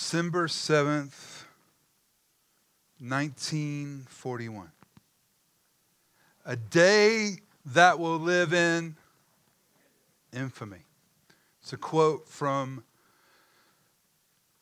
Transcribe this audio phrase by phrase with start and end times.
[0.00, 1.42] December 7th,
[3.00, 4.70] 1941.
[6.46, 7.32] A day
[7.66, 8.94] that will live in
[10.32, 10.78] infamy.
[11.60, 12.84] It's a quote from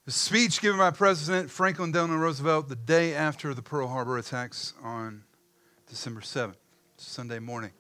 [0.06, 4.72] the speech given by President Franklin Delano Roosevelt the day after the Pearl Harbor attacks
[4.82, 5.22] on
[5.86, 6.54] December 7th,
[6.96, 7.72] Sunday morning.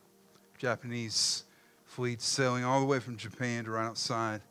[0.58, 1.44] Japanese
[1.84, 4.42] fleet sailing all the way from Japan to right outside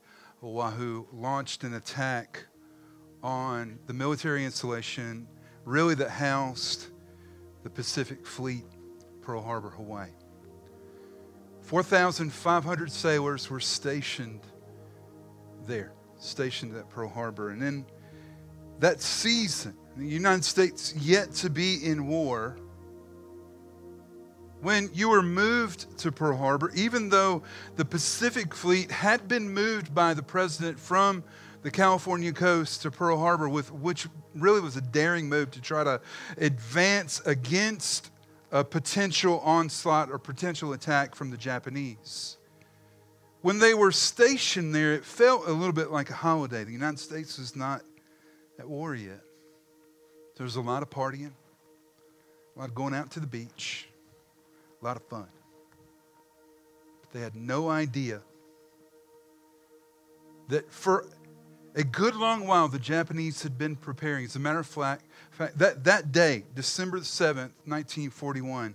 [0.44, 2.48] Oahu launched an attack
[3.26, 5.28] on the military installation,
[5.66, 6.86] really, that housed
[7.64, 8.64] the Pacific Fleet,
[9.24, 10.12] Pearl Harbor, Hawaii.
[11.64, 14.42] 4,500 sailors were stationed
[15.66, 17.50] there, stationed at Pearl Harbor.
[17.50, 17.86] And in
[18.80, 22.60] that season, the United States yet to be in war,
[24.62, 27.42] when you were moved to Pearl Harbor, even though
[27.76, 31.24] the Pacific Fleet had been moved by the president from
[31.66, 35.84] the California coast to Pearl Harbor, with, which really was a daring move to try
[35.84, 36.00] to
[36.38, 38.12] advance against
[38.52, 42.38] a potential onslaught or potential attack from the Japanese.
[43.42, 46.64] When they were stationed there, it felt a little bit like a holiday.
[46.64, 47.82] The United States was not
[48.60, 49.22] at war yet.
[50.38, 51.32] There was a lot of partying,
[52.56, 53.90] a lot of going out to the beach,
[54.80, 55.28] a lot of fun.
[57.02, 58.22] But they had no idea
[60.50, 61.06] that for
[61.78, 64.24] a good long while the Japanese had been preparing.
[64.26, 65.04] As a matter of fact,
[65.38, 68.74] that, that day, December 7th, 1941,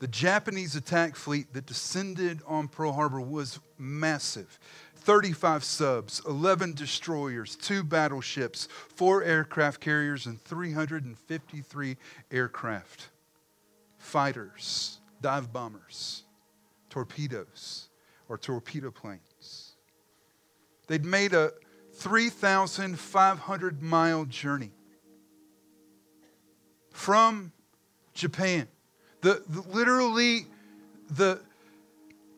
[0.00, 4.58] the Japanese attack fleet that descended on Pearl Harbor was massive.
[4.96, 11.96] 35 subs, 11 destroyers, two battleships, four aircraft carriers, and 353
[12.30, 13.08] aircraft.
[13.96, 16.24] Fighters, dive bombers,
[16.90, 17.88] torpedoes,
[18.28, 19.72] or torpedo planes.
[20.86, 21.52] They'd made a,
[22.02, 24.72] 3,500 mile journey
[26.90, 27.52] from
[28.12, 28.66] Japan.
[29.20, 30.46] The, the, literally,
[31.12, 31.40] the,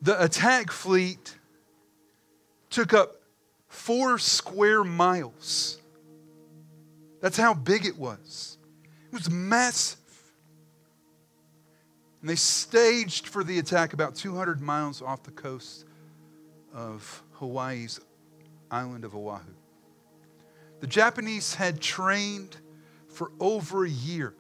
[0.03, 1.35] the attack fleet
[2.69, 3.15] took up
[3.69, 5.81] four square miles.
[7.23, 8.59] That's how big it was.
[9.11, 9.99] It was massive.
[12.21, 15.87] And they staged for the attack about 200 miles off the coast
[16.75, 17.99] of Hawaii's
[18.75, 19.53] island of Oahu.
[20.81, 22.57] The Japanese had trained
[23.09, 24.35] for over a year.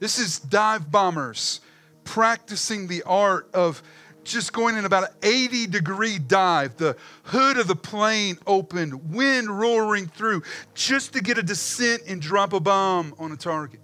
[0.00, 1.60] This is dive bombers
[2.02, 3.82] practicing the art of
[4.24, 9.48] just going in about an 80 degree dive, the hood of the plane opened, wind
[9.48, 10.42] roaring through,
[10.74, 13.80] just to get a descent and drop a bomb on a target.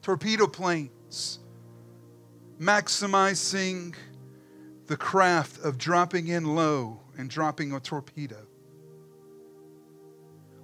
[0.00, 1.38] Torpedo planes
[2.58, 3.94] maximizing
[4.86, 8.38] the craft of dropping in low and dropping a torpedo.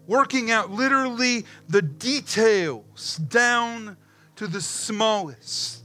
[0.06, 3.96] Working out literally the details down
[4.36, 5.82] to the smallest.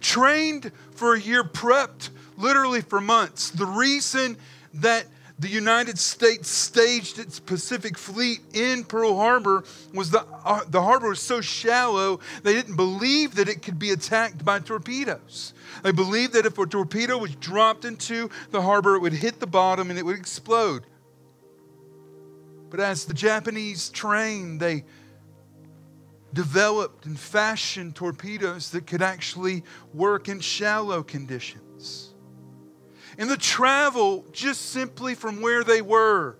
[0.00, 3.50] Trained for a year, prepped literally for months.
[3.50, 4.36] The reason
[4.74, 5.04] that
[5.38, 11.08] the United States staged its Pacific Fleet in Pearl Harbor was the, uh, the harbor
[11.08, 15.52] was so shallow they didn't believe that it could be attacked by torpedoes.
[15.82, 19.46] They believed that if a torpedo was dropped into the harbor, it would hit the
[19.48, 20.84] bottom and it would explode.
[22.70, 24.84] But as the Japanese trained, they
[26.32, 31.62] developed and fashioned torpedoes that could actually work in shallow conditions
[33.18, 36.36] and the travel just simply from where they were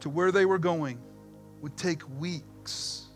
[0.00, 0.98] to where they were going
[1.60, 3.06] would take weeks.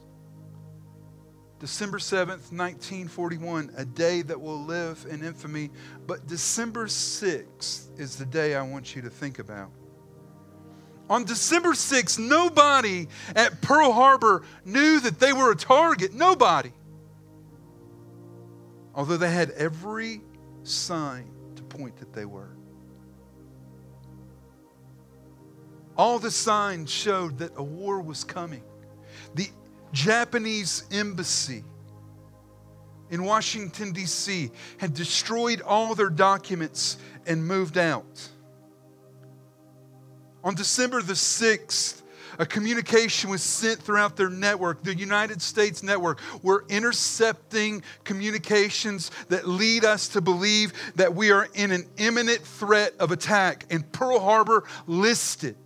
[1.61, 5.71] December 7th, 1941, a day that will live in infamy.
[6.06, 9.71] But December 6th is the day I want you to think about.
[11.09, 16.12] On December 6th, nobody at Pearl Harbor knew that they were a target.
[16.12, 16.73] Nobody.
[18.94, 20.21] Although they had every
[20.66, 22.50] sign to point that they were.
[25.96, 28.62] All the signs showed that a war was coming.
[29.34, 29.49] The
[29.93, 31.62] Japanese embassy
[33.11, 36.96] in Washington, D.C., had destroyed all their documents
[37.26, 38.28] and moved out.
[40.43, 42.02] On December the 6th,
[42.39, 46.21] a communication was sent throughout their network, the United States network.
[46.43, 52.95] We're intercepting communications that lead us to believe that we are in an imminent threat
[52.99, 55.57] of attack, and Pearl Harbor listed.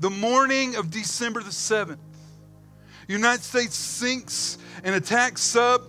[0.00, 1.98] The morning of December the 7th,
[3.08, 5.82] United States sinks an attack sub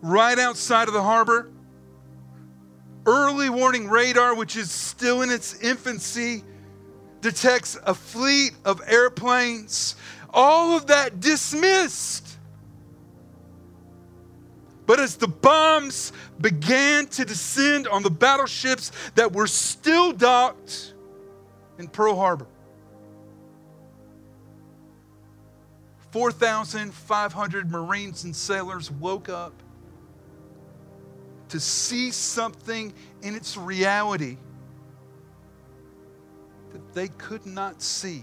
[0.00, 1.50] right outside of the harbor
[3.08, 6.44] early warning radar, which is still in its infancy,
[7.22, 9.96] detects a fleet of airplanes.
[10.30, 12.28] All of that dismissed.
[14.84, 20.92] But as the bombs began to descend on the battleships that were still docked
[21.78, 22.46] in Pearl Harbor,
[26.10, 29.52] 4,500 Marines and sailors woke up
[31.50, 32.92] to see something
[33.22, 34.36] in its reality
[36.72, 38.22] that they could not see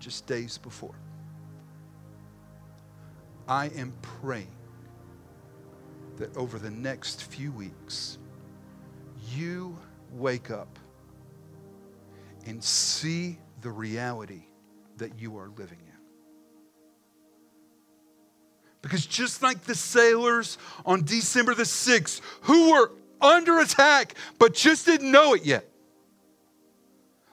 [0.00, 0.94] just days before.
[3.46, 4.50] I am praying
[6.16, 8.18] that over the next few weeks,
[9.32, 9.76] you
[10.12, 10.78] wake up
[12.46, 14.44] and see the reality
[14.96, 15.93] that you are living in.
[18.84, 24.84] Because just like the sailors on December the 6th, who were under attack but just
[24.84, 25.64] didn't know it yet.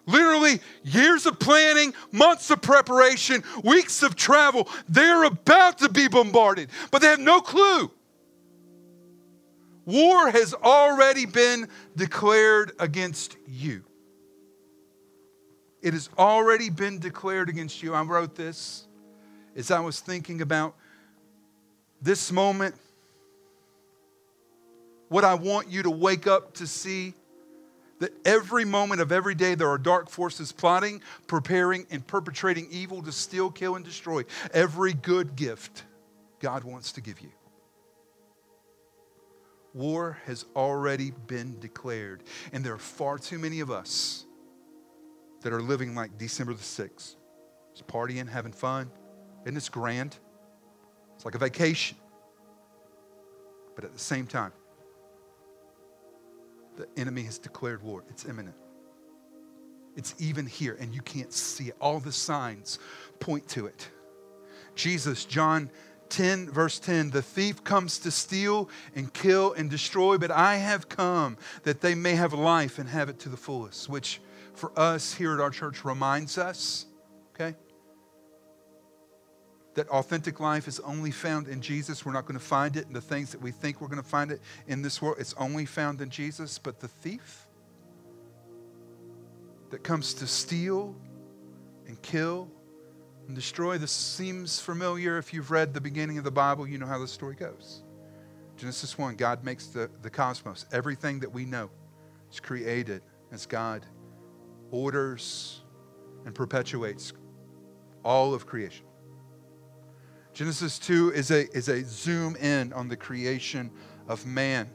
[0.05, 4.69] Literally, years of planning, months of preparation, weeks of travel.
[4.87, 7.91] They're about to be bombarded, but they have no clue.
[9.83, 11.67] War has already been
[11.97, 13.83] declared against you.
[15.81, 17.93] It has already been declared against you.
[17.93, 18.87] I wrote this
[19.53, 20.75] as I was thinking about
[22.01, 22.75] this moment,
[25.09, 27.13] what I want you to wake up to see
[27.99, 33.03] that every moment of every day there are dark forces plotting, preparing, and perpetrating evil
[33.03, 35.83] to steal, kill, and destroy every good gift
[36.39, 37.29] God wants to give you.
[39.73, 44.25] War has already been declared, and there are far too many of us
[45.41, 47.15] that are living like December the 6th.
[47.73, 48.89] It's partying, having fun,
[49.45, 50.17] and it's grand.
[51.21, 51.99] It's like a vacation.
[53.75, 54.51] But at the same time,
[56.77, 58.03] the enemy has declared war.
[58.09, 58.55] It's imminent.
[59.95, 61.75] It's even here, and you can't see it.
[61.79, 62.79] All the signs
[63.19, 63.87] point to it.
[64.73, 65.69] Jesus, John
[66.09, 70.89] 10, verse 10 The thief comes to steal and kill and destroy, but I have
[70.89, 74.21] come that they may have life and have it to the fullest, which
[74.55, 76.87] for us here at our church reminds us,
[77.35, 77.55] okay?
[79.75, 82.05] that authentic life is only found in Jesus.
[82.05, 84.07] We're not going to find it in the things that we think we're going to
[84.07, 85.17] find it in this world.
[85.19, 86.57] It's only found in Jesus.
[86.59, 87.47] But the thief
[89.69, 90.93] that comes to steal
[91.87, 92.49] and kill
[93.27, 95.17] and destroy, this seems familiar.
[95.17, 97.83] If you've read the beginning of the Bible, you know how the story goes.
[98.57, 101.69] Genesis 1 God makes the, the cosmos, everything that we know
[102.31, 103.01] is created
[103.31, 103.85] as God
[104.69, 105.61] orders
[106.25, 107.13] and perpetuates
[108.03, 108.85] all of creation.
[110.33, 113.69] Genesis 2 is a, is a zoom in on the creation
[114.07, 114.69] of man.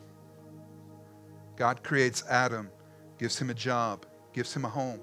[1.56, 2.70] God creates Adam,
[3.18, 4.04] gives him a job,
[4.34, 5.00] gives him a home,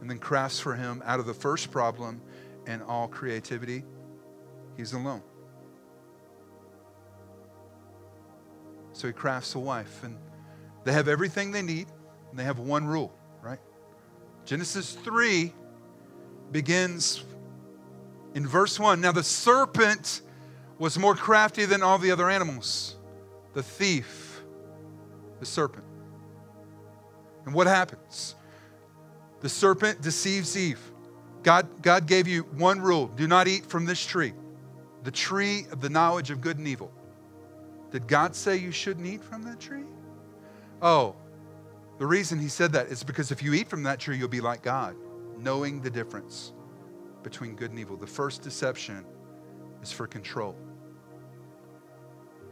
[0.00, 2.22] and then crafts for him out of the first problem
[2.66, 3.82] and all creativity.
[4.76, 5.22] He's alone.
[8.92, 10.18] So he crafts a wife, and
[10.84, 11.88] they have everything they need,
[12.30, 13.12] and they have one rule,
[13.42, 13.58] right?
[14.44, 15.52] Genesis 3
[16.52, 17.24] begins
[18.34, 20.22] in verse 1 Now the serpent
[20.78, 22.96] was more crafty than all the other animals,
[23.54, 24.42] the thief,
[25.40, 25.84] the serpent.
[27.44, 28.34] And what happens?
[29.40, 30.80] The serpent deceives Eve.
[31.42, 34.32] God, God gave you one rule do not eat from this tree,
[35.04, 36.92] the tree of the knowledge of good and evil.
[37.90, 39.82] Did God say you shouldn't eat from that tree?
[40.80, 41.14] Oh,
[41.98, 44.40] the reason he said that is because if you eat from that tree, you'll be
[44.40, 44.96] like God,
[45.38, 46.52] knowing the difference
[47.22, 47.96] between good and evil.
[47.96, 49.04] The first deception
[49.82, 50.56] is for control.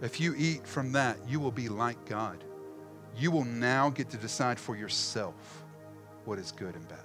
[0.00, 2.44] If you eat from that, you will be like God.
[3.16, 5.64] You will now get to decide for yourself
[6.24, 6.98] what is good and bad.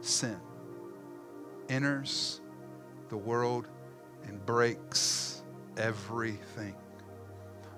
[0.00, 0.38] Sin
[1.68, 2.40] enters
[3.10, 3.68] the world
[4.26, 5.42] and breaks
[5.76, 6.74] everything.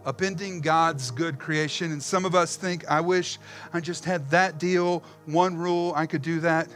[0.06, 1.90] Upending God's good creation.
[1.92, 3.38] And some of us think, I wish
[3.72, 6.68] I just had that deal, one rule, I could do that.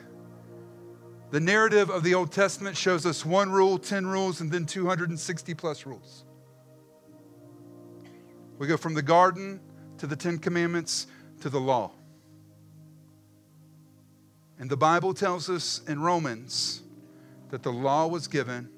[1.30, 5.54] The narrative of the Old Testament shows us one rule, 10 rules, and then 260
[5.54, 6.24] plus rules.
[8.58, 9.60] We go from the garden
[9.98, 11.06] to the Ten Commandments
[11.40, 11.90] to the law.
[14.58, 16.82] And the Bible tells us in Romans
[17.50, 18.68] that the law was given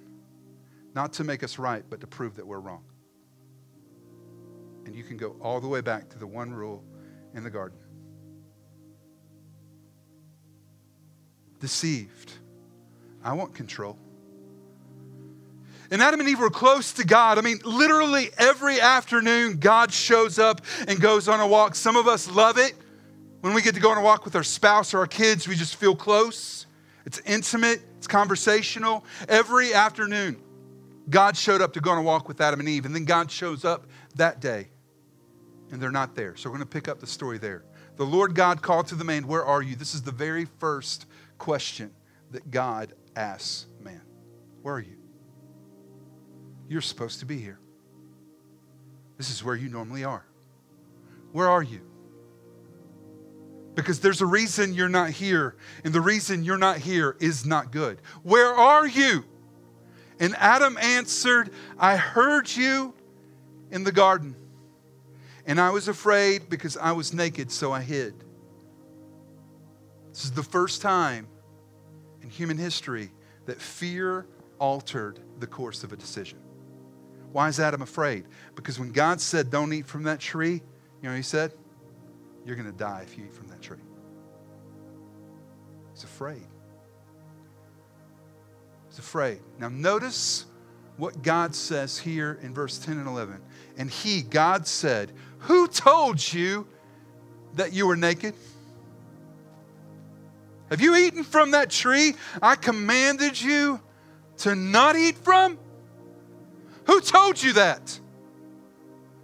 [0.95, 2.83] not to make us right, but to prove that we're wrong.
[4.87, 6.83] And you can go all the way back to the one rule
[7.35, 7.77] in the garden.
[11.61, 12.33] deceived.
[13.25, 13.97] I want control.
[15.91, 17.39] And Adam and Eve were close to God.
[17.39, 21.75] I mean, literally every afternoon, God shows up and goes on a walk.
[21.77, 22.73] Some of us love it.
[23.43, 25.55] When we get to go on a walk with our spouse or our kids, we
[25.55, 26.67] just feel close.
[27.05, 29.05] It's intimate, it's conversational.
[29.29, 30.39] Every afternoon,
[31.09, 32.85] God showed up to go on a walk with Adam and Eve.
[32.85, 33.87] And then God shows up
[34.17, 34.67] that day,
[35.71, 36.35] and they're not there.
[36.35, 37.63] So we're going to pick up the story there.
[37.97, 39.77] The Lord God called to the man, Where are you?
[39.77, 41.07] This is the very first
[41.39, 41.91] question
[42.31, 44.01] that God asks man
[44.63, 44.97] Where are you?
[46.69, 47.59] You're supposed to be here.
[49.19, 50.25] This is where you normally are.
[51.33, 51.81] Where are you?
[53.75, 57.71] Because there's a reason you're not here, and the reason you're not here is not
[57.71, 58.01] good.
[58.23, 59.25] Where are you?
[60.19, 62.95] And Adam answered, I heard you
[63.71, 64.35] in the garden,
[65.45, 68.25] and I was afraid because I was naked, so I hid.
[70.17, 71.27] This is the first time
[72.23, 73.11] in human history
[73.45, 74.27] that fear
[74.59, 76.39] altered the course of a decision.
[77.33, 78.25] Why is Adam afraid?
[78.55, 80.63] Because when God said, Don't eat from that tree,
[81.03, 81.53] you know he said?
[82.47, 83.77] You're going to die if you eat from that tree.
[85.93, 86.47] He's afraid.
[88.89, 89.41] He's afraid.
[89.59, 90.47] Now, notice
[90.97, 93.39] what God says here in verse 10 and 11.
[93.77, 96.67] And he, God said, Who told you
[97.57, 98.33] that you were naked?
[100.71, 103.81] Have you eaten from that tree I commanded you
[104.39, 105.59] to not eat from?
[106.85, 108.01] Who told you that?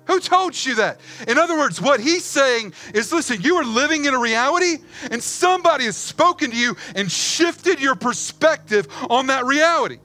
[0.06, 1.00] Who told you that?
[1.28, 4.78] In other words, what he's saying is listen, you are living in a reality,
[5.10, 9.98] and somebody has spoken to you and shifted your perspective on that reality.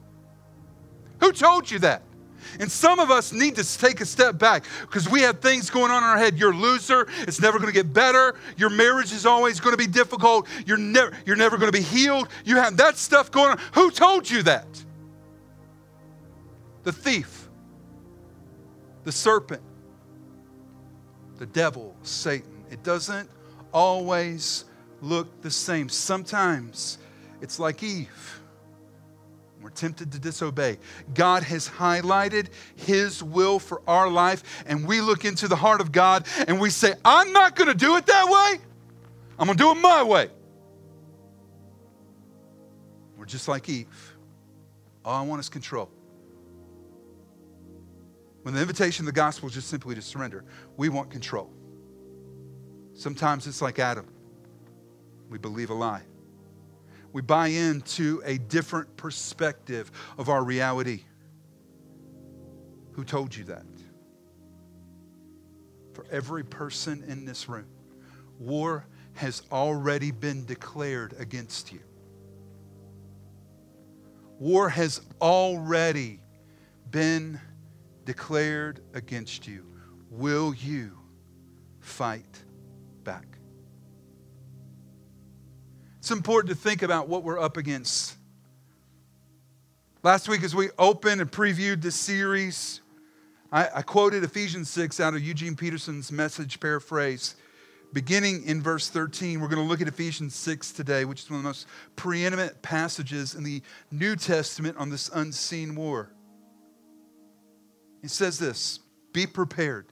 [1.20, 2.02] Who told you that?
[2.60, 5.90] And some of us need to take a step back because we have things going
[5.90, 6.38] on in our head.
[6.38, 7.06] You're a loser.
[7.20, 8.34] It's never going to get better.
[8.56, 10.48] Your marriage is always going to be difficult.
[10.66, 12.28] You're never, you're never going to be healed.
[12.44, 13.58] You have that stuff going on.
[13.74, 14.66] Who told you that?
[16.84, 17.48] The thief,
[19.04, 19.62] the serpent,
[21.38, 22.64] the devil, Satan.
[22.70, 23.28] It doesn't
[23.72, 24.64] always
[25.02, 25.88] look the same.
[25.88, 26.98] Sometimes
[27.40, 28.37] it's like Eve
[29.78, 30.76] tempted to disobey.
[31.14, 35.92] God has highlighted His will for our life, and we look into the heart of
[35.92, 38.60] God and we say, I'm not going to do it that way.
[39.38, 40.28] I'm going to do it my way.
[43.16, 43.86] We're just like Eve.
[45.04, 45.88] All I want is control.
[48.42, 50.44] When the invitation of the gospel is just simply to surrender,
[50.76, 51.50] we want control.
[52.94, 54.08] Sometimes it's like Adam.
[55.30, 56.02] We believe a lie
[57.12, 61.04] we buy into a different perspective of our reality.
[62.92, 63.64] Who told you that?
[65.94, 67.66] For every person in this room,
[68.38, 71.80] war has already been declared against you.
[74.38, 76.20] War has already
[76.90, 77.40] been
[78.04, 79.64] declared against you.
[80.10, 80.96] Will you
[81.80, 82.44] fight
[83.02, 83.37] back?
[86.10, 88.14] It's important to think about what we're up against.
[90.02, 92.80] Last week, as we opened and previewed this series,
[93.52, 97.36] I, I quoted Ephesians 6 out of Eugene Peterson's message paraphrase.
[97.92, 101.40] Beginning in verse 13, we're going to look at Ephesians 6 today, which is one
[101.40, 103.60] of the most preeminent passages in the
[103.90, 106.10] New Testament on this unseen war.
[108.02, 108.80] It says this
[109.12, 109.84] Be prepared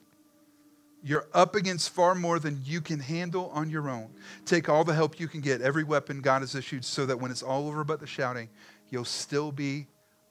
[1.07, 4.11] you're up against far more than you can handle on your own.
[4.45, 7.31] Take all the help you can get, every weapon God has issued, so that when
[7.31, 8.49] it's all over but the shouting,
[8.91, 9.87] you'll still be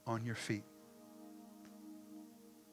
[0.06, 0.64] on your feet.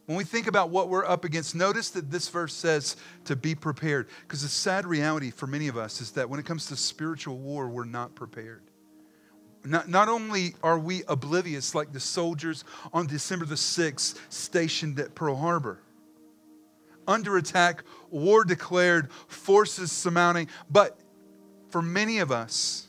[0.06, 3.56] When we think about what we're up against, notice that this verse says to be
[3.56, 4.10] prepared.
[4.24, 7.38] Because the sad reality for many of us is that when it comes to spiritual
[7.38, 8.64] war, we're not prepared.
[9.64, 15.16] Not, not only are we oblivious, like the soldiers on December the 6th stationed at
[15.16, 15.80] Pearl Harbor,
[17.08, 20.48] under attack, war declared, forces surmounting.
[20.70, 21.00] But
[21.70, 22.86] for many of us,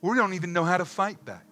[0.00, 1.46] we don't even know how to fight back.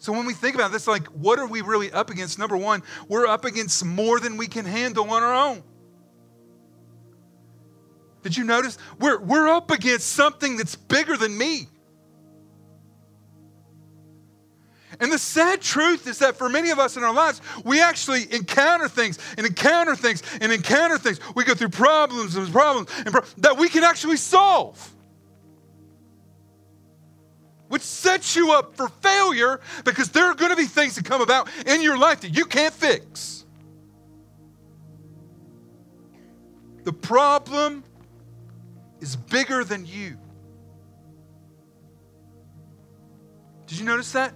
[0.00, 2.38] So when we think about this, like, what are we really up against?
[2.38, 5.62] Number one, we're up against more than we can handle on our own.
[8.22, 8.78] Did you notice?
[9.00, 11.68] We're, we're up against something that's bigger than me.
[15.00, 18.32] And the sad truth is that for many of us in our lives, we actually
[18.32, 21.20] encounter things and encounter things and encounter things.
[21.36, 24.92] We go through problems and problems and pro- that we can actually solve.
[27.68, 31.20] Which sets you up for failure because there are going to be things that come
[31.22, 33.44] about in your life that you can't fix.
[36.84, 37.84] The problem
[39.00, 40.18] is bigger than you.
[43.66, 44.32] Did you notice that?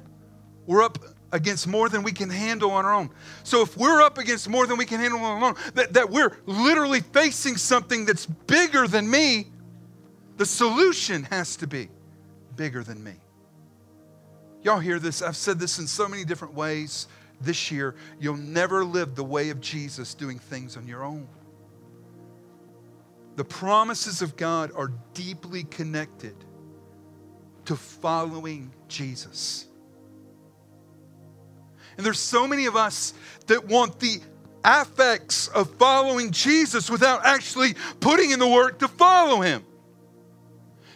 [0.67, 0.99] We're up
[1.33, 3.11] against more than we can handle on our own.
[3.43, 6.11] So if we're up against more than we can handle on our own, that, that
[6.11, 9.47] we're literally facing something that's bigger than me,
[10.37, 11.89] the solution has to be
[12.57, 13.15] bigger than me.
[14.63, 15.23] Y'all hear this?
[15.23, 17.09] I've said this in so many different ways
[17.41, 17.97] this year.
[18.21, 21.27] You'll never live the way of Jesus doing things on your own.
[23.35, 26.37] The promises of God are deeply connected
[27.65, 29.67] to following Jesus.
[31.97, 33.15] And there's so many of us
[33.47, 34.21] that want the
[34.65, 39.65] effects of following Jesus without actually putting in the work to follow him.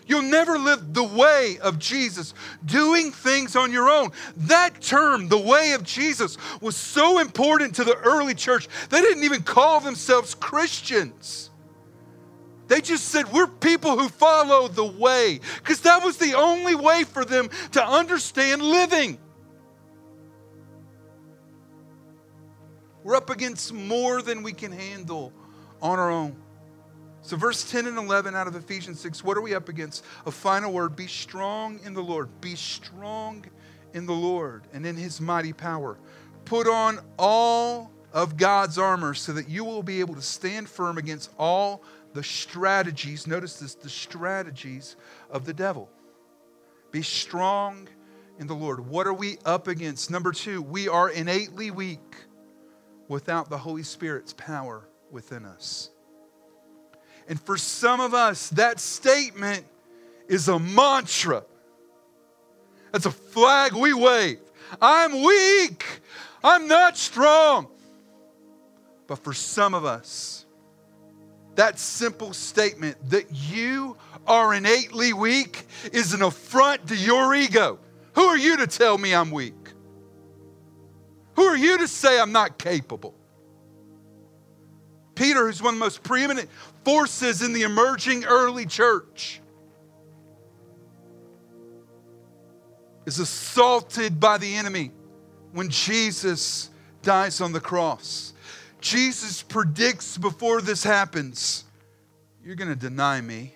[0.09, 2.33] You'll never live the way of Jesus,
[2.65, 4.11] doing things on your own.
[4.37, 9.25] That term, the way of Jesus, was so important to the early church, they didn't
[9.25, 11.51] even call themselves Christians.
[12.69, 17.03] They just said, We're people who follow the way, because that was the only way
[17.03, 19.19] for them to understand living.
[23.07, 25.33] We're up against more than we can handle
[25.81, 26.35] on our own.
[27.23, 30.05] So, verse 10 and 11 out of Ephesians 6, what are we up against?
[30.27, 32.29] A final word be strong in the Lord.
[32.41, 33.47] Be strong
[33.95, 36.01] in the Lord and in his mighty power.
[36.47, 40.99] Put on all of God's armor so that you will be able to stand firm
[40.99, 44.97] against all the strategies, notice this, the strategies
[45.31, 45.89] of the devil.
[46.91, 47.87] Be strong
[48.41, 48.81] in the Lord.
[48.85, 50.11] What are we up against?
[50.11, 52.01] Number two, we are innately weak
[53.09, 55.91] without the Holy Spirit's power within us.
[57.29, 59.65] And for some of us, that statement
[60.29, 61.45] is a mantra.
[62.93, 64.39] That's a flag we wave.
[64.81, 65.85] I'm weak.
[66.43, 67.69] I'm not strong.
[69.07, 70.45] But for some of us,
[71.55, 77.79] that simple statement that you are innately weak is an affront to your ego.
[78.15, 79.66] Who are you to tell me I'm weak?
[81.37, 83.15] Who are you to say I'm not capable?
[85.15, 86.49] Peter, who's one of the most preeminent
[86.85, 89.41] forces in the emerging early church,
[93.05, 94.91] is assaulted by the enemy
[95.53, 96.71] when Jesus
[97.03, 98.33] dies on the cross.
[98.81, 101.65] Jesus predicts before this happens,
[102.43, 103.55] you're going to deny me.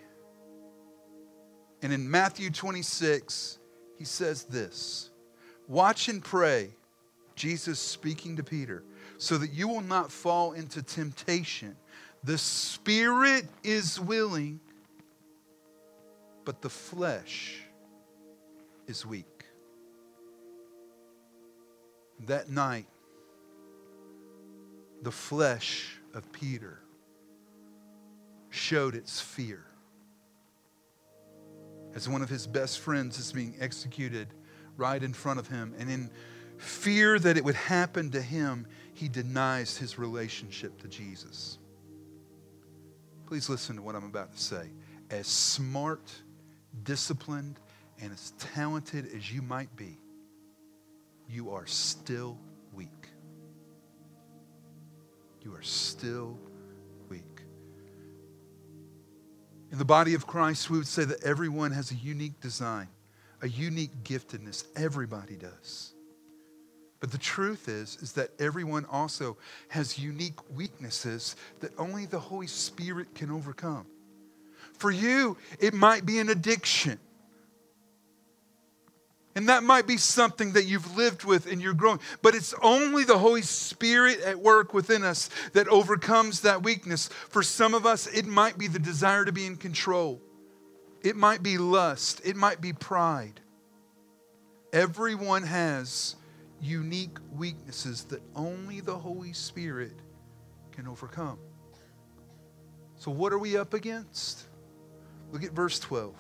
[1.83, 3.59] And in Matthew 26,
[3.99, 5.11] he says this
[5.67, 6.71] Watch and pray
[7.41, 8.83] Jesus speaking to Peter,
[9.17, 11.75] so that you will not fall into temptation.
[12.23, 14.61] The spirit is willing,
[16.45, 17.63] but the flesh
[18.87, 19.47] is weak.
[22.27, 22.87] That night,
[25.01, 26.79] the flesh of Peter
[28.51, 29.65] showed its fear
[31.95, 34.29] as one of his best friends is being executed
[34.77, 35.75] right in front of him.
[35.79, 36.11] And in
[36.61, 41.59] fear that it would happen to him, he denies his relationship to Jesus.
[43.27, 44.69] Please listen to what I'm about to say.
[45.11, 46.13] As smart,
[46.83, 47.59] disciplined,
[48.01, 49.99] and as talented as you might be,
[51.29, 52.39] you are still
[52.75, 53.09] weak.
[55.43, 56.39] You are still
[57.09, 57.23] weak.
[59.73, 62.89] In the body of Christ, we would say that everyone has a unique design,
[63.41, 64.67] a unique giftedness.
[64.77, 65.95] Everybody does.
[67.01, 69.37] But the truth is is that everyone also
[69.69, 73.87] has unique weaknesses that only the Holy Spirit can overcome.
[74.79, 76.99] For you, it might be an addiction.
[79.35, 82.01] And that might be something that you've lived with and you're growing.
[82.21, 87.09] But it's only the Holy Spirit at work within us that overcomes that weakness.
[87.29, 90.21] For some of us, it might be the desire to be in control,
[91.03, 93.41] it might be lust, it might be pride.
[94.73, 96.15] Everyone has
[96.61, 99.93] unique weaknesses that only the Holy Spirit
[100.73, 101.39] can overcome.
[102.99, 104.45] So, what are we up against?
[105.33, 106.15] Look at verse 12.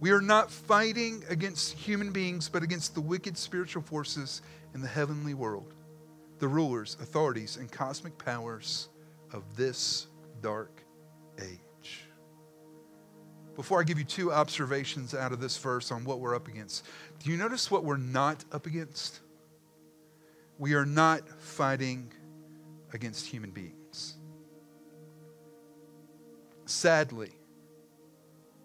[0.00, 4.42] We are not fighting against human beings, but against the wicked spiritual forces
[4.74, 5.74] in the heavenly world,
[6.38, 8.88] the rulers, authorities, and cosmic powers
[9.32, 10.08] of this
[10.40, 10.82] dark
[11.40, 12.00] age.
[13.54, 16.84] Before I give you two observations out of this verse on what we're up against,
[17.22, 19.20] do you notice what we're not up against?
[20.58, 22.12] We are not fighting
[22.92, 24.16] against human beings.
[26.66, 27.30] Sadly,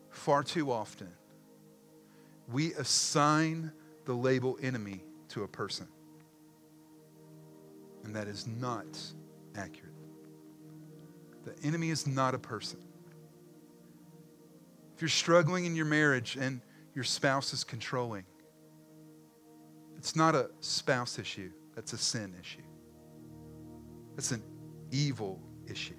[0.10, 1.10] far too often,
[2.52, 3.72] we assign
[4.06, 5.88] the label enemy to a person.
[8.04, 8.86] And that is not
[9.58, 9.94] accurate.
[11.44, 12.80] The enemy is not a person.
[14.96, 16.62] If you're struggling in your marriage and
[16.96, 18.24] your spouse is controlling,
[19.98, 22.64] it's not a spouse issue, that's a sin issue.
[24.16, 24.42] That's an
[24.90, 25.94] evil issue.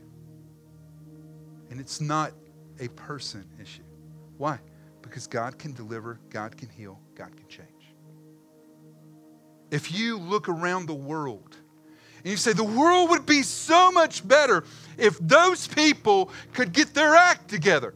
[1.71, 2.33] And it's not
[2.81, 3.85] a person issue.
[4.39, 4.59] Why?
[5.03, 7.69] Because God can deliver, God can heal, God can change.
[9.71, 11.55] If you look around the world
[12.25, 14.65] and you say, the world would be so much better
[14.97, 17.95] if those people could get their act together.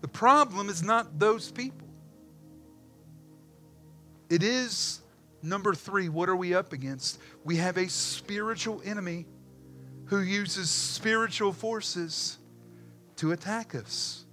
[0.00, 1.86] The problem is not those people,
[4.30, 5.02] it is
[5.46, 7.20] Number three, what are we up against?
[7.44, 9.26] We have a spiritual enemy
[10.06, 12.36] who uses spiritual forces
[13.18, 14.24] to attack us.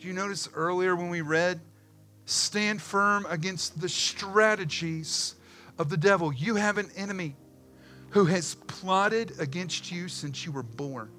[0.00, 1.60] Do you notice earlier when we read,
[2.24, 5.36] stand firm against the strategies
[5.78, 6.32] of the devil?
[6.34, 7.36] You have an enemy
[8.10, 11.12] who has plotted against you since you were born,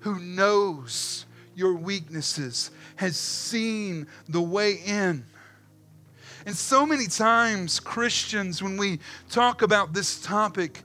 [0.00, 5.24] who knows your weaknesses, has seen the way in
[6.46, 8.98] and so many times, Christians, when we
[9.30, 10.82] talk about this topic,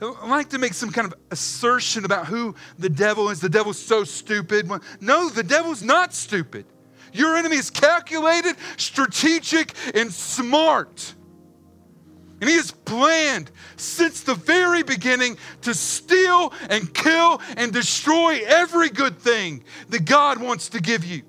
[0.00, 3.40] like to make some kind of assertion about who the devil is.
[3.40, 4.70] The devil's so stupid.
[5.00, 6.64] No, the devil's not stupid.
[7.12, 11.14] Your enemy is calculated, strategic, and smart.
[12.40, 18.88] And he has planned since the very beginning to steal and kill and destroy every
[18.88, 21.22] good thing that God wants to give you.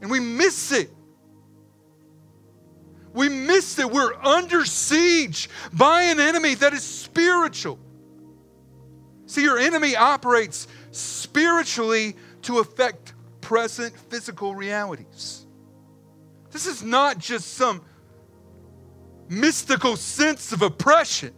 [0.00, 0.90] And we miss it
[3.12, 3.90] we miss it.
[3.90, 7.78] we're under siege by an enemy that is spiritual.
[9.26, 15.44] See, your enemy operates spiritually to affect present physical realities.
[16.50, 17.82] This is not just some
[19.28, 21.34] mystical sense of oppression.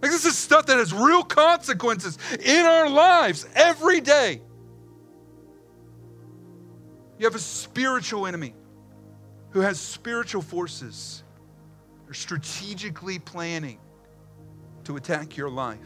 [0.00, 4.42] Like, this is stuff that has real consequences in our lives every day.
[7.18, 8.54] You have a spiritual enemy
[9.56, 11.22] who has spiritual forces
[12.08, 13.78] are strategically planning
[14.84, 15.80] to attack your life.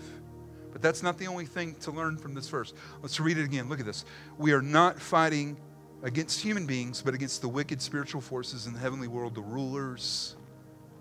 [0.72, 2.72] But that's not the only thing to learn from this verse.
[3.00, 3.68] Let's read it again.
[3.68, 4.04] Look at this.
[4.38, 5.56] We are not fighting
[6.02, 10.35] against human beings, but against the wicked spiritual forces in the heavenly world, the rulers,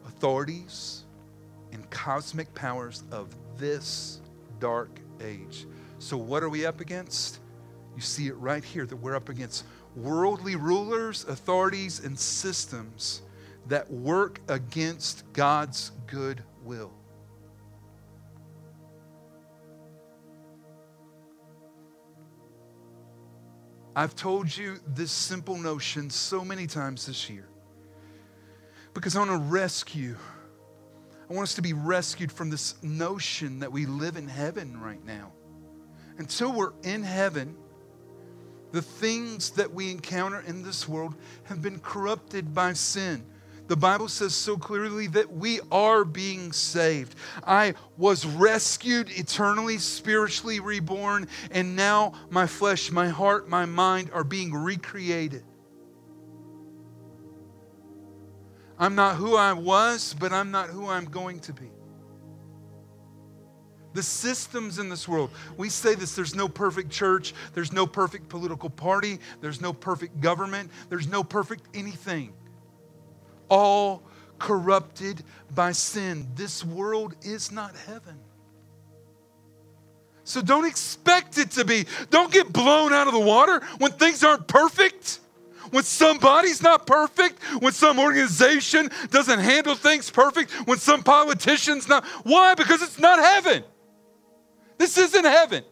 [0.06, 1.06] authorities,
[1.72, 4.22] and cosmic powers of this
[4.60, 5.66] dark age.
[5.98, 7.40] So, what are we up against?
[7.96, 9.64] You see it right here that we're up against
[10.02, 13.22] worldly rulers, authorities, and systems
[13.68, 16.92] that work against God's good will.
[23.96, 27.48] I've told you this simple notion so many times this year
[28.94, 30.16] because I want to rescue.
[31.30, 35.04] I want us to be rescued from this notion that we live in heaven right
[35.04, 35.34] now.
[36.18, 37.56] Until we're in heaven,
[38.72, 43.24] the things that we encounter in this world have been corrupted by sin.
[43.68, 47.16] The Bible says so clearly that we are being saved.
[47.46, 54.24] I was rescued eternally, spiritually reborn, and now my flesh, my heart, my mind are
[54.24, 55.44] being recreated.
[58.80, 61.70] I'm not who I was, but I'm not who I'm going to be
[63.94, 65.32] the systems in this world.
[65.58, 70.22] We say this there's no perfect church, there's no perfect political party, there's no perfect
[70.22, 72.34] government, there's no perfect anything.
[73.50, 74.04] All
[74.38, 75.24] corrupted
[75.56, 76.28] by sin.
[76.36, 78.16] This world is not heaven.
[80.24, 81.86] So don't expect it to be.
[82.12, 85.20] Don't get blown out of the water when things aren't perfect
[85.72, 92.04] when somebody's not perfect, when some organization doesn't handle things perfect, when some politician's not.
[92.24, 92.56] Why?
[92.56, 93.64] Because it's not heaven.
[94.80, 95.64] This isn't heaven.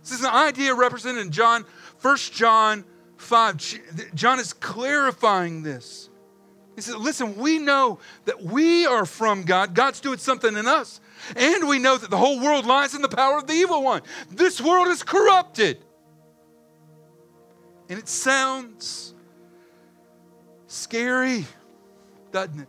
[0.00, 1.64] This is an idea represented in John,
[2.00, 2.84] 1 John
[3.18, 4.14] 5.
[4.14, 6.08] John is clarifying this.
[6.74, 9.74] He says, Listen, we know that we are from God.
[9.74, 11.00] God's doing something in us.
[11.36, 14.00] And we know that the whole world lies in the power of the evil one.
[14.30, 15.78] This world is corrupted.
[17.90, 19.14] And it sounds
[20.66, 21.44] scary,
[22.32, 22.68] doesn't it?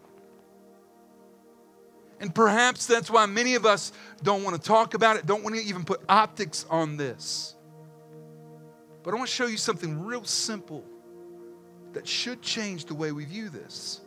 [2.24, 3.92] And perhaps that's why many of us
[4.24, 7.54] don't want to talk about it, don't want to even put optics on this.
[9.04, 10.86] But I want to show you something real simple
[11.92, 14.00] that should change the way we view this.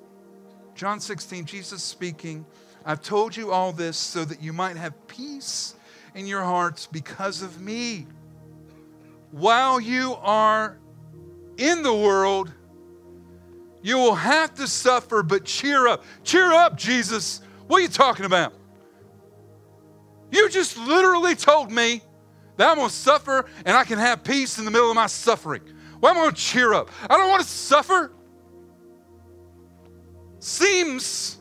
[0.75, 2.47] John 16, Jesus speaking,
[2.87, 5.75] I've told you all this so that you might have peace
[6.15, 8.07] in your hearts because of me.
[9.31, 10.79] While you are
[11.59, 12.51] in the world,
[13.83, 16.03] you will have to suffer, but cheer up.
[16.25, 17.43] Cheer up, Jesus.
[17.67, 18.53] What are you talking about?
[20.31, 22.03] You just literally told me
[22.57, 25.07] that I'm going to suffer and I can have peace in the middle of my
[25.09, 25.63] suffering.
[25.69, 26.91] am I'm going to cheer up.
[27.09, 28.13] I don't want to suffer.
[30.39, 31.39] Seems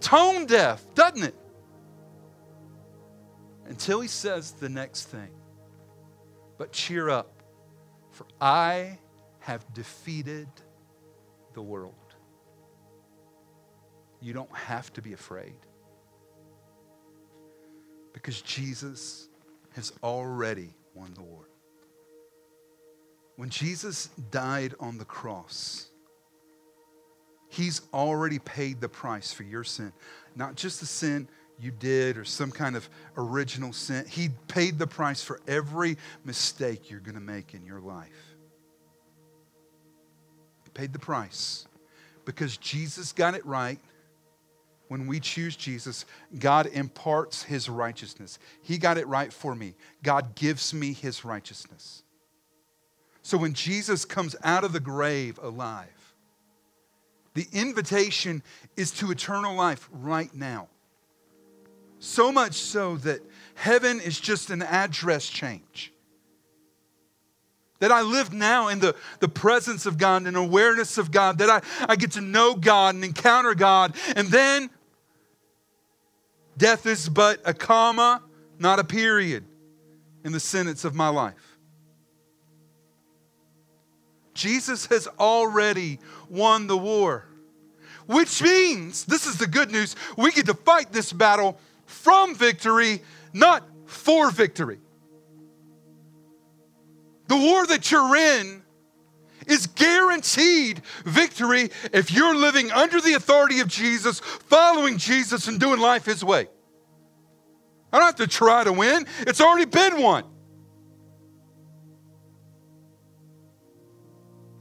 [0.00, 1.34] tone deaf, doesn't it?
[3.66, 5.30] Until he says the next thing.
[6.58, 7.42] But cheer up,
[8.10, 8.98] for I
[9.40, 10.48] have defeated
[11.54, 11.94] the world.
[14.22, 15.54] You don't have to be afraid
[18.12, 19.26] because Jesus
[19.72, 21.44] has already won the war.
[23.34, 25.86] When Jesus died on the cross,
[27.48, 29.92] He's already paid the price for your sin.
[30.36, 34.06] Not just the sin you did or some kind of original sin.
[34.08, 38.08] He paid the price for every mistake you're going to make in your life.
[40.64, 41.66] He paid the price
[42.24, 43.78] because Jesus got it right
[44.92, 46.04] when we choose Jesus,
[46.38, 48.38] God imparts his righteousness.
[48.60, 49.72] He got it right for me.
[50.02, 52.02] God gives me his righteousness.
[53.22, 55.88] So when Jesus comes out of the grave alive,
[57.32, 58.42] the invitation
[58.76, 60.68] is to eternal life right now.
[61.98, 63.20] So much so that
[63.54, 65.90] heaven is just an address change.
[67.78, 71.48] That I live now in the, the presence of God and awareness of God, that
[71.48, 74.68] I, I get to know God and encounter God, and then
[76.62, 78.22] Death is but a comma,
[78.60, 79.42] not a period,
[80.24, 81.58] in the sentence of my life.
[84.32, 85.98] Jesus has already
[86.30, 87.24] won the war,
[88.06, 93.02] which means this is the good news we get to fight this battle from victory,
[93.32, 94.78] not for victory.
[97.26, 98.61] The war that you're in
[99.46, 105.80] is guaranteed victory if you're living under the authority of Jesus, following Jesus, and doing
[105.80, 106.48] life His way.
[107.92, 110.24] I don't have to try to win, it's already been won.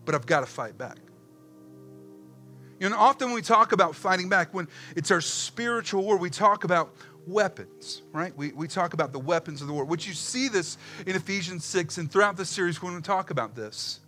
[0.04, 0.98] But I've got to fight back.
[2.80, 6.64] You know, often we talk about fighting back when it's our spiritual war, we talk
[6.64, 6.94] about
[7.28, 8.36] weapons, right?
[8.36, 9.86] We, we talk about the weapons of the war.
[9.86, 13.56] Which you see this in Ephesians 6 and throughout the series when we talk about
[13.56, 14.01] this?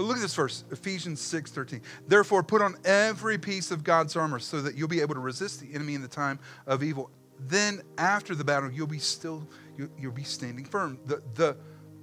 [0.00, 1.82] But look at this verse, Ephesians 6 13.
[2.08, 5.60] Therefore, put on every piece of God's armor so that you'll be able to resist
[5.60, 7.10] the enemy in the time of evil.
[7.38, 10.98] Then, after the battle, you'll be still, you'll, you'll be standing firm.
[11.04, 11.54] The, the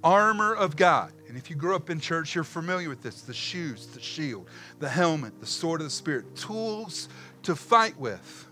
[0.04, 1.12] armor of God.
[1.28, 4.48] And if you grew up in church, you're familiar with this the shoes, the shield,
[4.78, 7.08] the helmet, the sword of the Spirit, tools
[7.42, 8.46] to fight with.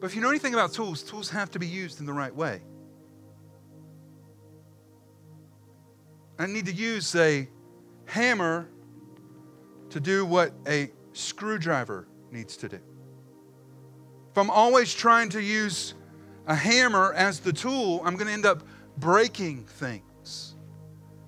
[0.00, 2.32] But if you know anything about tools, tools have to be used in the right
[2.34, 2.60] way.
[6.38, 7.48] I need to use a
[8.06, 8.68] hammer
[9.90, 12.80] to do what a screwdriver needs to do.
[14.32, 15.94] If I'm always trying to use
[16.48, 18.64] a hammer as the tool, I'm going to end up
[18.96, 20.54] breaking things.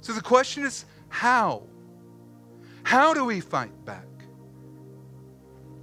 [0.01, 1.63] So the question is how?
[2.83, 4.03] How do we fight back?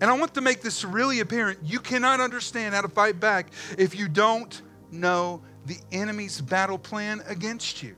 [0.01, 1.59] And I want to make this really apparent.
[1.63, 7.21] You cannot understand how to fight back if you don't know the enemy's battle plan
[7.25, 7.95] against you.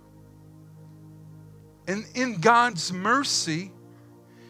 [1.88, 3.72] And in God's mercy,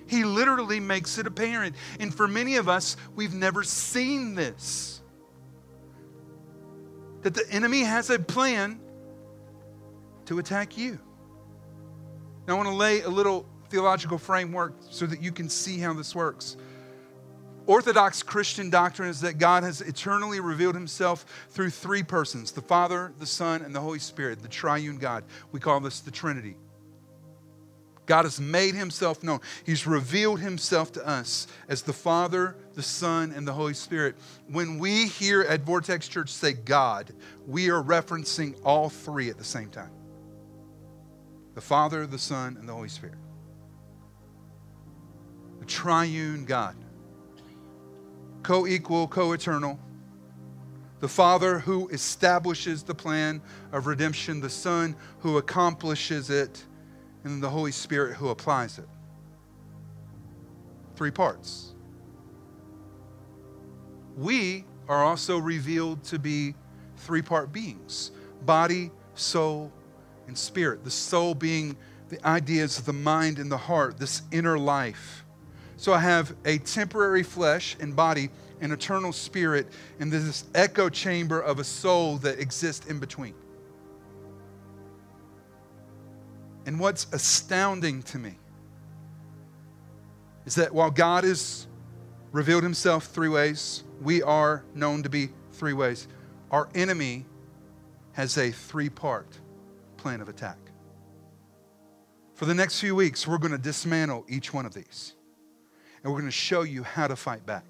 [0.08, 1.76] He literally makes it apparent.
[2.00, 4.92] And for many of us, we've never seen this
[7.24, 8.80] that the enemy has a plan
[10.28, 11.00] to attack you.
[12.48, 15.92] Now, I want to lay a little theological framework so that you can see how
[15.94, 16.56] this works.
[17.66, 23.12] Orthodox Christian doctrine is that God has eternally revealed himself through three persons the Father,
[23.18, 25.24] the Son, and the Holy Spirit, the triune God.
[25.52, 26.58] We call this the Trinity.
[28.06, 29.40] God has made himself known.
[29.66, 34.16] He's revealed himself to us as the Father, the Son, and the Holy Spirit.
[34.50, 37.12] When we here at Vortex Church say God,
[37.48, 39.90] we are referencing all three at the same time
[41.56, 43.18] the Father, the Son, and the Holy Spirit.
[45.60, 46.76] The triune God,
[48.44, 49.80] co equal, co eternal.
[51.02, 53.42] The Father who establishes the plan
[53.74, 56.64] of redemption, the Son who accomplishes it
[57.26, 58.88] and then the Holy Spirit who applies it.
[60.96, 61.74] Three parts.
[64.16, 66.54] We are also revealed to be
[66.98, 68.12] three part beings
[68.46, 69.74] body, soul,
[70.28, 70.84] and spirit.
[70.86, 71.76] The soul being
[72.10, 75.26] the ideas of the mind and the heart, this inner life.
[75.78, 78.30] So I have a temporary flesh and body,
[78.62, 79.66] an eternal spirit,
[80.00, 83.34] and this echo chamber of a soul that exists in between.
[86.66, 88.36] And what's astounding to me
[90.46, 91.68] is that while God has
[92.32, 96.08] revealed himself three ways, we are known to be three ways.
[96.52, 97.26] Our enemy
[98.14, 99.28] has a three part
[99.98, 100.58] plan of attack.
[102.34, 105.14] For the next few weeks, we're going to dismantle each one of these.
[106.04, 107.64] And we're going to show you how to fight back.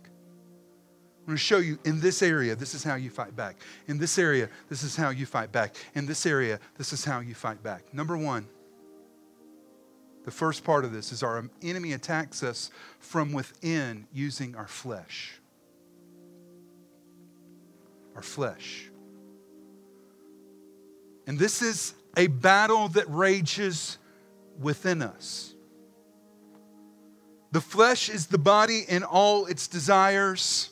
[1.22, 3.58] I'm going to show you in this area, this is how you fight back.
[3.88, 5.76] In this area, this is how you fight back.
[5.96, 7.94] In this area, this is how you fight back.
[7.94, 8.48] Number one,
[10.26, 15.34] the first part of this is our enemy attacks us from within using our flesh.
[18.16, 18.90] Our flesh.
[21.28, 24.00] And this is a battle that rages
[24.60, 25.54] within us.
[27.52, 30.72] The flesh is the body in all its desires.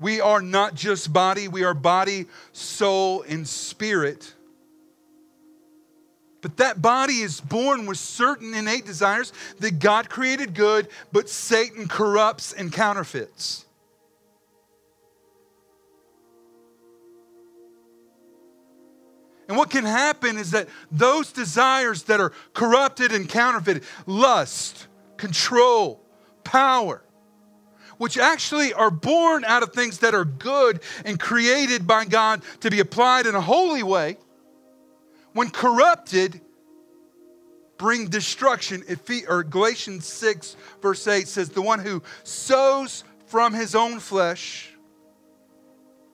[0.00, 4.34] We are not just body, we are body, soul, and spirit.
[6.42, 11.86] But that body is born with certain innate desires that God created good, but Satan
[11.88, 13.64] corrupts and counterfeits.
[19.48, 26.00] And what can happen is that those desires that are corrupted and counterfeited, lust, control,
[26.42, 27.02] power,
[27.98, 32.70] which actually are born out of things that are good and created by God to
[32.70, 34.16] be applied in a holy way,
[35.32, 36.40] when corrupted,
[37.78, 38.84] bring destruction.
[39.28, 44.70] Or Galatians 6, verse 8 says, The one who sows from his own flesh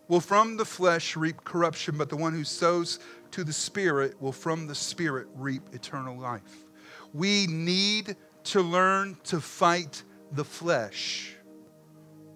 [0.06, 2.98] will from the flesh reap corruption, but the one who sows
[3.32, 6.64] to the Spirit will from the Spirit reap eternal life.
[7.12, 10.02] We need to learn to fight
[10.32, 11.34] the flesh,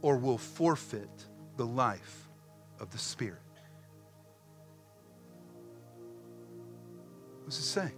[0.03, 1.09] or we'll forfeit
[1.57, 2.29] the life
[2.81, 3.39] of the Spirit.
[7.53, 7.93] To it say?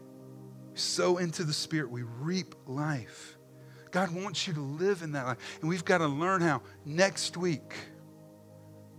[0.73, 3.39] We sow into the Spirit, we reap life.
[3.93, 5.59] God wants you to live in that life.
[5.61, 6.63] And we've got to learn how.
[6.85, 7.75] Next week,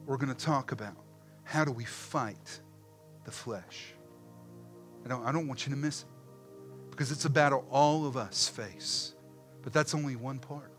[0.06, 0.94] we're going to talk about
[1.44, 2.62] how do we fight
[3.26, 3.94] the flesh.
[5.04, 6.08] I don't, I don't want you to miss it
[6.92, 9.14] because it's a battle all of us face.
[9.62, 10.72] But that's only one part.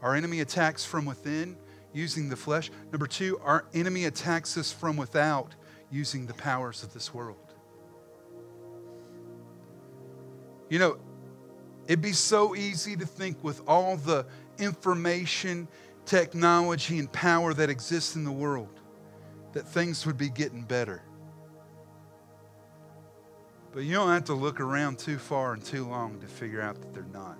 [0.00, 1.58] Our enemy attacks from within
[1.92, 2.70] using the flesh.
[2.92, 5.54] Number two, our enemy attacks us from without
[5.90, 7.53] using the powers of this world.
[10.74, 10.96] You know,
[11.86, 14.26] it'd be so easy to think with all the
[14.58, 15.68] information,
[16.04, 18.80] technology, and power that exists in the world
[19.52, 21.00] that things would be getting better.
[23.70, 26.80] But you don't have to look around too far and too long to figure out
[26.80, 27.38] that they're not.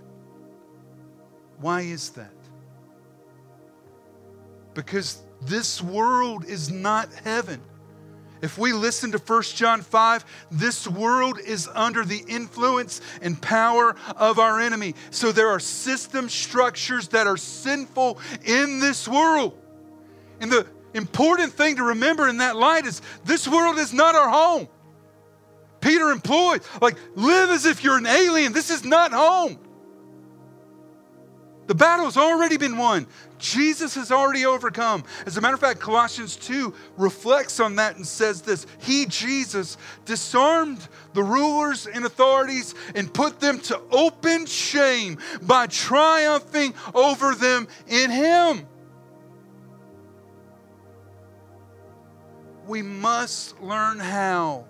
[1.59, 2.31] Why is that?
[4.75, 7.61] Because this world is not heaven.
[8.43, 13.95] If we listen to 1 John 5, this world is under the influence and power
[14.17, 14.95] of our enemy.
[15.11, 19.57] So there are system structures that are sinful in this world.
[20.41, 24.29] And the important thing to remember in that light is this world is not our
[24.29, 24.69] home.
[25.81, 28.53] Peter employed, like, live as if you're an alien.
[28.55, 29.59] This is not home.
[31.67, 33.07] The battle's already been won.
[33.39, 35.03] Jesus has already overcome.
[35.27, 39.79] As a matter of fact, Colossians 2 reflects on that and says this He, Jesus,
[40.05, 47.67] disarmed the rulers and authorities and put them to open shame by triumphing over them
[47.89, 48.67] in Him.
[52.67, 54.65] We must learn how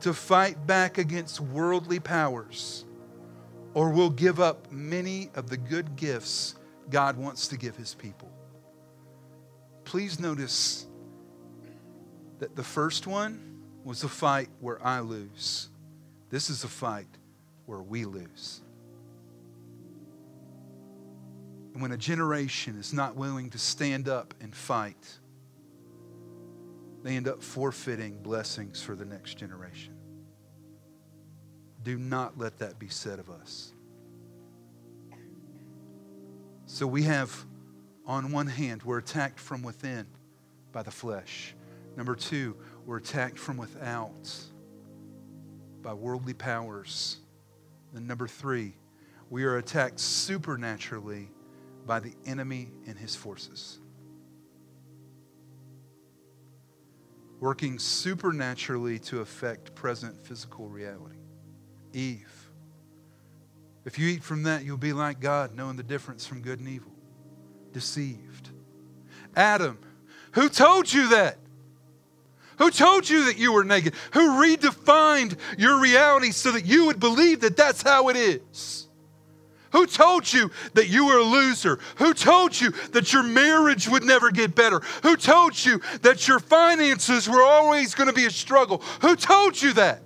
[0.00, 2.84] to fight back against worldly powers
[3.78, 6.56] or we'll give up many of the good gifts
[6.90, 8.28] God wants to give his people.
[9.84, 10.84] Please notice
[12.40, 15.68] that the first one was a fight where I lose.
[16.28, 17.06] This is a fight
[17.66, 18.62] where we lose.
[21.72, 25.18] And when a generation is not willing to stand up and fight,
[27.04, 29.94] they end up forfeiting blessings for the next generation.
[31.88, 33.72] Do not let that be said of us.
[36.66, 37.34] So we have,
[38.04, 40.06] on one hand, we're attacked from within
[40.70, 41.54] by the flesh.
[41.96, 44.20] Number two, we're attacked from without
[45.80, 47.16] by worldly powers.
[47.94, 48.74] And number three,
[49.30, 51.28] we are attacked supernaturally
[51.86, 53.78] by the enemy and his forces.
[57.40, 61.14] Working supernaturally to affect present physical reality.
[61.94, 62.50] Eve.
[63.84, 66.68] If you eat from that, you'll be like God, knowing the difference from good and
[66.68, 66.92] evil.
[67.72, 68.50] Deceived.
[69.36, 69.78] Adam,
[70.32, 71.38] who told you that?
[72.58, 73.94] Who told you that you were naked?
[74.14, 78.88] Who redefined your reality so that you would believe that that's how it is?
[79.72, 81.78] Who told you that you were a loser?
[81.96, 84.80] Who told you that your marriage would never get better?
[85.02, 88.78] Who told you that your finances were always going to be a struggle?
[89.02, 90.00] Who told you that?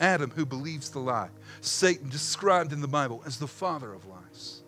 [0.00, 1.28] Adam, who believes the lie.
[1.60, 4.62] Satan, described in the Bible as the father of lies.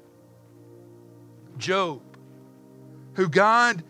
[1.58, 2.00] Job,
[3.14, 3.82] who God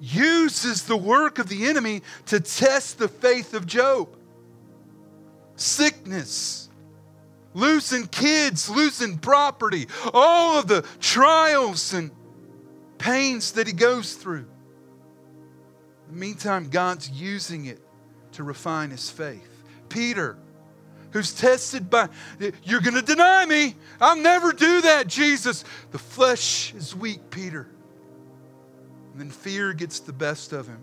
[0.00, 4.14] uses the work of the enemy to test the faith of Job.
[5.54, 6.68] Sickness,
[7.54, 12.10] losing kids, losing property, all of the trials and
[12.98, 14.46] pains that he goes through.
[16.10, 17.80] In the meantime, God's using it
[18.32, 19.62] to refine his faith.
[19.88, 20.36] Peter,
[21.16, 22.08] who's tested by,
[22.62, 23.74] you're going to deny me.
[24.00, 25.64] I'll never do that, Jesus.
[25.90, 27.66] The flesh is weak, Peter.
[29.12, 30.78] And then fear gets the best of him.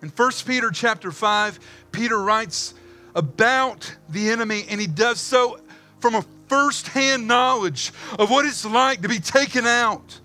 [0.00, 1.60] In 1 Peter chapter 5,
[1.92, 2.72] Peter writes
[3.14, 5.60] about the enemy, and he does so
[5.98, 10.20] from a firsthand knowledge of what it's like to be taken out.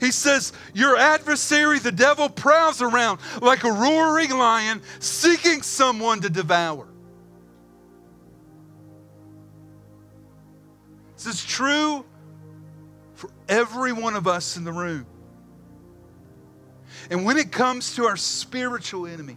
[0.00, 6.30] He says, Your adversary, the devil, prowls around like a roaring lion, seeking someone to
[6.30, 6.88] devour.
[11.24, 12.04] This is true
[13.14, 15.04] for every one of us in the room.
[17.10, 19.36] And when it comes to our spiritual enemy,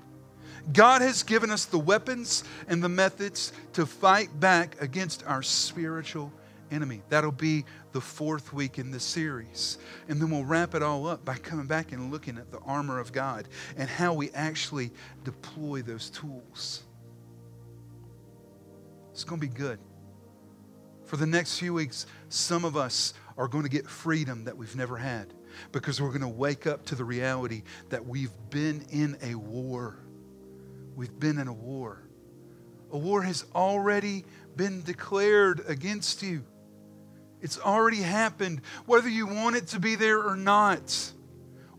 [0.72, 6.32] God has given us the weapons and the methods to fight back against our spiritual
[6.70, 7.02] enemy.
[7.10, 9.80] That'll be the fourth week in this series.
[10.08, 13.00] And then we'll wrap it all up by coming back and looking at the armor
[13.00, 14.92] of God and how we actually
[15.24, 16.84] deploy those tools.
[19.14, 19.80] It's going to be good.
[21.12, 24.78] For the next few weeks, some of us are going to get freedom that we've
[24.78, 25.34] never had
[25.74, 29.98] because we're going to wake up to the reality that we've been in a war.
[30.96, 32.02] We've been in a war.
[32.94, 34.24] A war has already
[34.56, 36.46] been declared against you.
[37.42, 40.96] It's already happened, whether you want it to be there or not.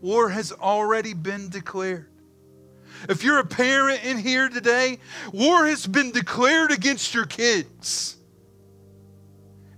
[0.02, 2.10] War has already been declared.
[3.08, 4.98] If you're a parent in here today,
[5.32, 8.18] war has been declared against your kids.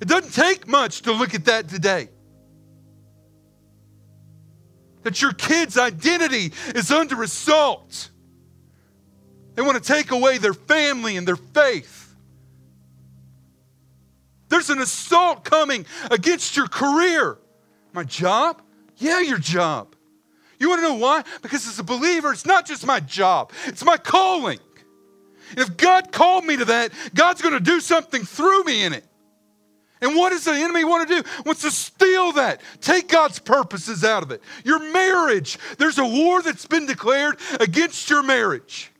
[0.04, 2.10] It doesn't take much to look at that today.
[5.02, 8.10] That your kid's identity is under assault.
[9.54, 12.14] They want to take away their family and their faith.
[14.50, 17.38] There's an assault coming against your career.
[17.94, 18.60] My job?
[18.98, 19.96] Yeah, your job.
[20.58, 21.24] You want to know why?
[21.40, 24.58] Because as a believer, it's not just my job, it's my calling.
[25.56, 29.06] If God called me to that, God's going to do something through me in it.
[30.00, 31.28] And what does the enemy want to do?
[31.46, 32.60] Wants to steal that.
[32.80, 34.42] Take God's purposes out of it.
[34.64, 38.90] Your marriage, there's a war that's been declared against your marriage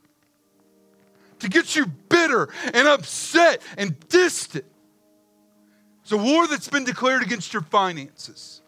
[1.39, 4.65] to get you bitter and upset and distant.
[6.03, 8.61] It's a war that's been declared against your finances.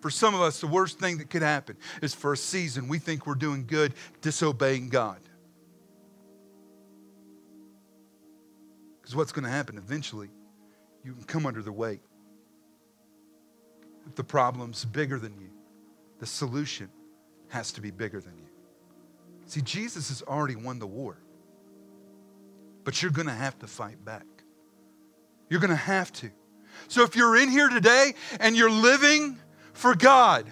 [0.00, 2.98] For some of us, the worst thing that could happen is for a season we
[2.98, 5.18] think we're doing good, disobeying God.
[9.00, 10.28] Because what's going to happen eventually
[11.04, 12.00] you can come under the weight.
[14.06, 15.50] If the problem's bigger than you,
[16.18, 16.88] the solution
[17.48, 18.46] has to be bigger than you.
[19.46, 21.16] See, Jesus has already won the war,
[22.84, 24.24] but you're going to have to fight back.
[25.48, 26.30] You're going to have to.
[26.88, 29.36] So if you're in here today and you're living
[29.72, 30.46] for God,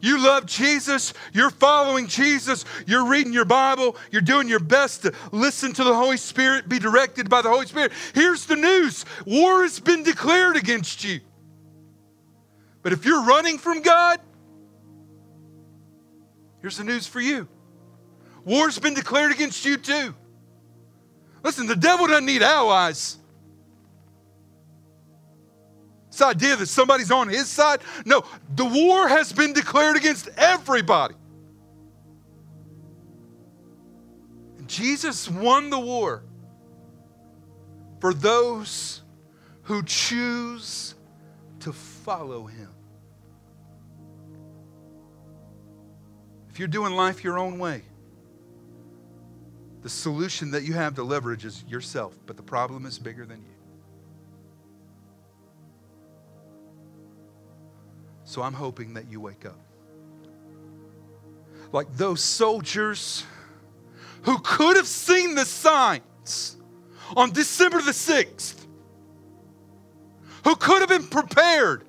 [0.00, 5.12] you love Jesus, you're following Jesus, you're reading your Bible, you're doing your best to
[5.32, 7.92] listen to the Holy Spirit, be directed by the Holy Spirit.
[8.14, 11.20] Here's the news war has been declared against you.
[12.82, 14.20] But if you're running from God,
[16.60, 17.48] here's the news for you
[18.44, 20.14] war's been declared against you too.
[21.42, 23.18] Listen, the devil doesn't need allies.
[26.16, 27.80] This idea that somebody's on his side.
[28.06, 28.22] No,
[28.54, 31.14] the war has been declared against everybody.
[34.66, 36.22] Jesus won the war
[38.00, 39.02] for those
[39.64, 40.94] who choose
[41.60, 42.70] to follow him.
[46.48, 47.82] If you're doing life your own way,
[49.82, 53.42] the solution that you have to leverage is yourself, but the problem is bigger than
[53.42, 53.50] you.
[58.26, 59.56] So I'm hoping that you wake up.
[61.72, 63.24] Like those soldiers
[64.22, 66.56] who could have seen the signs
[67.16, 68.56] on December the 6th,
[70.42, 71.84] who could have been prepared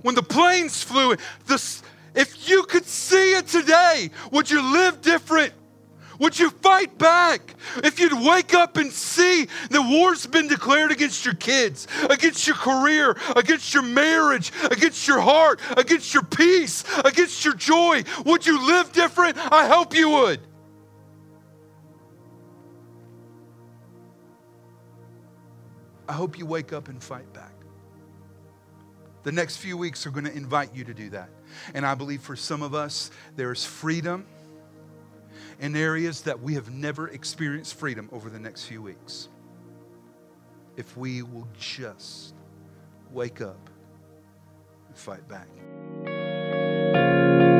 [0.00, 1.16] when the planes flew.
[1.46, 1.80] The,
[2.14, 5.52] if you could see it today, would you live different?
[6.22, 7.56] Would you fight back?
[7.82, 12.54] If you'd wake up and see the war's been declared against your kids, against your
[12.54, 18.64] career, against your marriage, against your heart, against your peace, against your joy, would you
[18.64, 19.36] live different?
[19.36, 20.38] I hope you would.
[26.08, 27.50] I hope you wake up and fight back.
[29.24, 31.30] The next few weeks are going to invite you to do that.
[31.74, 34.24] And I believe for some of us, there's freedom
[35.62, 39.28] in areas that we have never experienced freedom over the next few weeks.
[40.76, 42.34] If we will just
[43.12, 43.70] wake up
[44.88, 45.46] and fight back.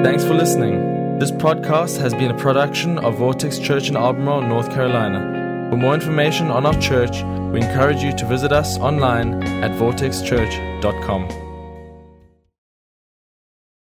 [0.05, 1.18] Thanks for listening.
[1.20, 5.68] This podcast has been a production of Vortex Church in Albemarle, North Carolina.
[5.70, 7.22] For more information on our church,
[7.53, 11.41] we encourage you to visit us online at vortexchurch.com.